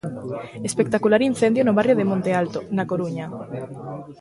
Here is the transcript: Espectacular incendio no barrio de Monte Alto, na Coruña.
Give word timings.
Espectacular 0.69 1.21
incendio 1.31 1.61
no 1.65 1.75
barrio 1.77 1.95
de 1.99 2.07
Monte 2.11 2.31
Alto, 2.41 2.59
na 2.77 2.87
Coruña. 2.91 3.25